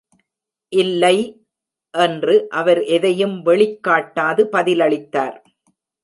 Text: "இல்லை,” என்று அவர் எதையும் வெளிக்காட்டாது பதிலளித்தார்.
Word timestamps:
"இல்லை,” 0.71 1.17
என்று 1.93 2.35
அவர் 2.51 2.81
எதையும் 2.87 3.35
வெளிக்காட்டாது 3.41 4.43
பதிலளித்தார். 4.51 5.37